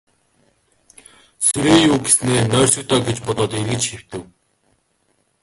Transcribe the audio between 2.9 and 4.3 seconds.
гэж бодоод эргэж хэвтэв.